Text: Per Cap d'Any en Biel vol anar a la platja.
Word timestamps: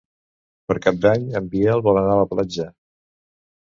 Per 0.71 0.77
Cap 0.85 0.97
d'Any 1.03 1.29
en 1.41 1.53
Biel 1.53 1.87
vol 1.91 2.03
anar 2.05 2.19
a 2.19 2.19
la 2.25 2.29
platja. 2.37 2.71